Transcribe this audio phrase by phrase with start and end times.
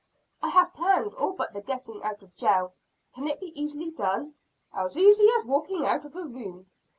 [0.41, 2.73] "I have planned all but the getting out of jail.
[3.13, 4.33] Can it be easily done?"
[4.73, 6.65] "As easy as walking out of a room."